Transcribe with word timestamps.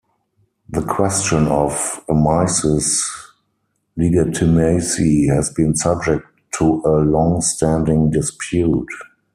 The 0.67 0.81
question 0.81 1.45
of 1.47 2.03
Amice's 2.09 3.07
legitimacy 3.95 5.27
has 5.27 5.51
been 5.51 5.75
subject 5.75 6.25
to 6.55 6.81
a 6.87 7.05
longstanding 7.05 8.09
dispute. 8.09 8.89